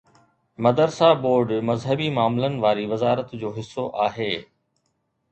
[0.67, 4.31] مدرسا بورڊ مذهبي معاملن واري وزارت جو حصو آهي.